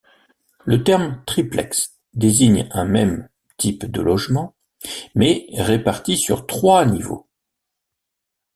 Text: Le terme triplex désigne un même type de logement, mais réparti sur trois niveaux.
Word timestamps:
Le 0.65 0.83
terme 0.83 1.23
triplex 1.27 1.99
désigne 2.15 2.67
un 2.71 2.85
même 2.85 3.29
type 3.57 3.85
de 3.85 4.01
logement, 4.01 4.55
mais 5.13 5.45
réparti 5.59 6.17
sur 6.17 6.47
trois 6.47 6.85
niveaux. 6.85 7.27